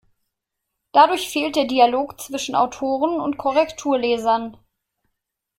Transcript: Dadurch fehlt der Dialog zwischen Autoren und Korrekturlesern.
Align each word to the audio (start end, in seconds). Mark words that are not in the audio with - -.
Dadurch 0.93 1.29
fehlt 1.29 1.55
der 1.55 1.65
Dialog 1.67 2.19
zwischen 2.19 2.55
Autoren 2.55 3.19
und 3.21 3.37
Korrekturlesern. 3.37 4.57